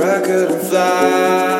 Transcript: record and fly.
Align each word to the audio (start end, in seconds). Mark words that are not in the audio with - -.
record 0.00 0.50
and 0.50 0.62
fly. 0.68 1.59